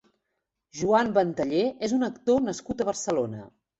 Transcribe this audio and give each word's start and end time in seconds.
Joan 0.77 1.11
Bentallé 1.17 1.61
és 1.89 1.93
un 1.99 2.07
actor 2.09 2.43
nascut 2.47 2.83
a 2.83 2.89
Barcelona. 2.89 3.45